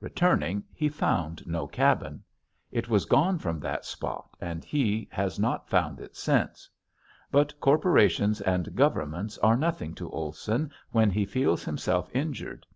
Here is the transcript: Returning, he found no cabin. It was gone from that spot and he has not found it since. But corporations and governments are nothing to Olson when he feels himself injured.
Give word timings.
Returning, 0.00 0.62
he 0.72 0.88
found 0.88 1.44
no 1.48 1.66
cabin. 1.66 2.22
It 2.70 2.88
was 2.88 3.06
gone 3.06 3.40
from 3.40 3.58
that 3.58 3.84
spot 3.84 4.36
and 4.40 4.62
he 4.64 5.08
has 5.10 5.36
not 5.36 5.68
found 5.68 5.98
it 5.98 6.14
since. 6.14 6.70
But 7.32 7.58
corporations 7.58 8.40
and 8.40 8.76
governments 8.76 9.36
are 9.38 9.56
nothing 9.56 9.96
to 9.96 10.08
Olson 10.08 10.70
when 10.92 11.10
he 11.10 11.24
feels 11.26 11.64
himself 11.64 12.08
injured. 12.14 12.66